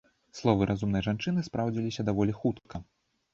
[0.37, 2.83] Словы разумнай жанчыны спраўдзіліся даволі хутка.